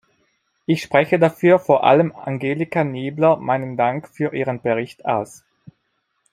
[0.65, 5.43] Ich spreche dafür vor allem Angelika Niebler meinen Dank für ihren Bericht aus.